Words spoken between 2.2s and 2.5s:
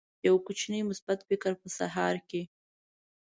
کې